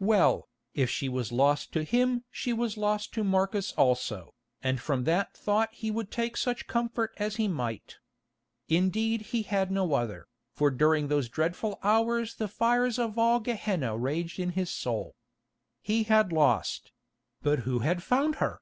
Well, 0.00 0.50
if 0.74 0.90
she 0.90 1.08
was 1.08 1.32
lost 1.32 1.72
to 1.72 1.82
him 1.82 2.24
she 2.30 2.52
was 2.52 2.76
lost 2.76 3.14
to 3.14 3.24
Marcus 3.24 3.72
also, 3.72 4.34
and 4.62 4.78
from 4.78 5.04
that 5.04 5.34
thought 5.34 5.72
he 5.72 5.90
would 5.90 6.10
take 6.10 6.36
such 6.36 6.66
comfort 6.66 7.14
as 7.16 7.36
he 7.36 7.48
might. 7.48 7.96
Indeed 8.68 9.22
he 9.32 9.44
had 9.44 9.70
no 9.70 9.94
other, 9.94 10.28
for 10.52 10.70
during 10.70 11.08
those 11.08 11.30
dreadful 11.30 11.78
hours 11.82 12.34
the 12.34 12.48
fires 12.48 12.98
of 12.98 13.16
all 13.18 13.40
Gehenna 13.40 13.96
raged 13.96 14.38
in 14.38 14.50
his 14.50 14.68
soul. 14.68 15.16
He 15.80 16.02
had 16.02 16.32
lost—but 16.32 17.60
who 17.60 17.78
had 17.78 18.02
found 18.02 18.34
her? 18.44 18.60